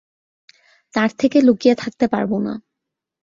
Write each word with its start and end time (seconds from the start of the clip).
তার 0.95 1.09
থেকে 1.19 1.37
লুকিয়ে 1.41 1.75
থাকতে 1.75 2.05
পারব 2.07 2.31
না। 2.39 2.53